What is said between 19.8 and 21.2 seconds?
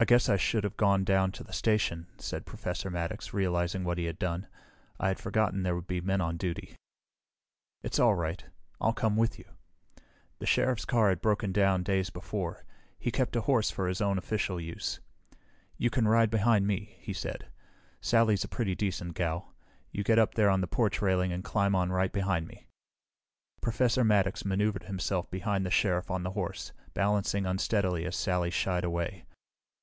You get up there on the porch